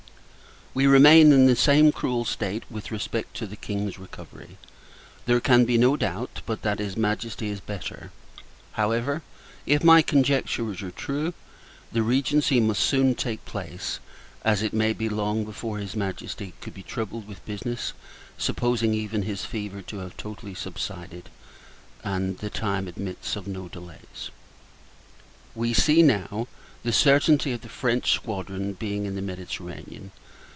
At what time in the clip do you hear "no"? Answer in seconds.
5.77-5.97, 23.45-23.67